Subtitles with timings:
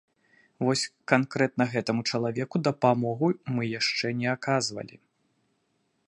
[0.67, 4.95] Вось канкрэтна гэтаму чалавеку дапамогу мы яшчэ не аказывалі.